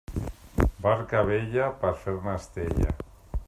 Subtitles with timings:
[0.85, 2.91] Barca vella, per fer-ne estella.